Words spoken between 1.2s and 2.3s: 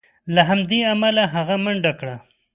هغه منډه کړه.